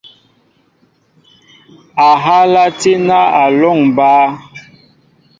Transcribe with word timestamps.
Ahala 2.09 2.63
tína 2.79 3.19
a 3.41 3.43
lɔŋ 3.59 3.77
baá. 3.95 4.25